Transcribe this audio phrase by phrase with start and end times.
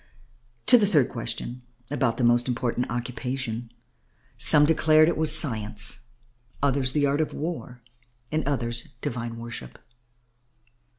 [0.65, 3.71] To the third question about the most important occupation,
[4.35, 6.05] some declared it was science,
[6.59, 7.83] others, the art of war,
[8.31, 9.77] and others, divine worship.